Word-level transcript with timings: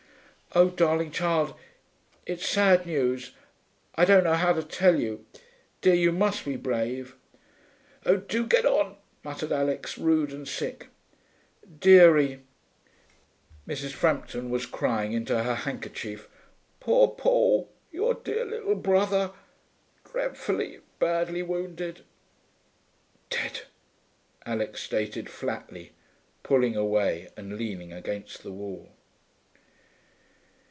'Oh, 0.53 0.69
darling 0.69 1.11
child, 1.11 1.55
it's 2.25 2.45
sad 2.45 2.85
news.... 2.85 3.31
I 3.95 4.03
don't 4.03 4.25
know 4.25 4.33
how 4.33 4.51
to 4.51 4.61
tell 4.61 4.99
you.... 4.99 5.25
Dear, 5.79 5.93
you 5.93 6.11
must 6.11 6.43
be 6.43 6.57
brave....' 6.57 7.15
'Oh, 8.05 8.17
do 8.17 8.45
get 8.45 8.65
on,' 8.65 8.97
muttered 9.23 9.53
Alix, 9.53 9.97
rude 9.97 10.33
and 10.33 10.45
sick. 10.45 10.87
'Dearie,' 11.79 12.41
Mrs. 13.65 13.93
Frampton 13.93 14.49
was 14.49 14.65
crying 14.65 15.13
into 15.13 15.41
her 15.41 15.55
handkerchief. 15.55 16.27
'Poor 16.81 17.07
Paul... 17.07 17.71
your 17.89 18.13
dear 18.15 18.43
little 18.43 18.75
brother... 18.75 19.31
dreadfully, 20.03 20.81
badly 20.99 21.41
wounded....' 21.43 22.03
'Dead,' 23.29 23.61
Alix 24.45 24.81
stated 24.83 25.29
flatly, 25.29 25.93
pulling 26.43 26.75
away 26.75 27.29
and 27.37 27.57
leaning 27.57 27.93
against 27.93 28.43
the 28.43 28.51
wall. 28.51 28.91